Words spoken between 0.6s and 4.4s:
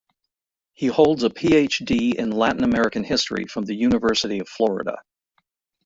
He holds a Ph.D. in Latin American History from the University